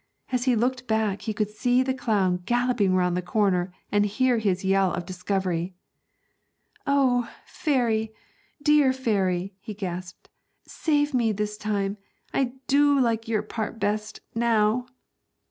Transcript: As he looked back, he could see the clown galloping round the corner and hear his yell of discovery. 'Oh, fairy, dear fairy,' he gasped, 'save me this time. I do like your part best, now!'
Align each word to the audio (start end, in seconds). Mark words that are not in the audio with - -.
As 0.31 0.45
he 0.45 0.55
looked 0.55 0.87
back, 0.87 1.21
he 1.21 1.31
could 1.35 1.51
see 1.51 1.83
the 1.83 1.93
clown 1.93 2.37
galloping 2.47 2.95
round 2.95 3.15
the 3.15 3.21
corner 3.21 3.71
and 3.91 4.03
hear 4.03 4.39
his 4.39 4.65
yell 4.65 4.91
of 4.91 5.05
discovery. 5.05 5.75
'Oh, 6.87 7.29
fairy, 7.45 8.11
dear 8.63 8.93
fairy,' 8.93 9.53
he 9.59 9.75
gasped, 9.75 10.27
'save 10.65 11.13
me 11.13 11.31
this 11.31 11.55
time. 11.55 11.97
I 12.33 12.53
do 12.65 12.99
like 12.99 13.27
your 13.27 13.43
part 13.43 13.77
best, 13.79 14.21
now!' 14.33 14.87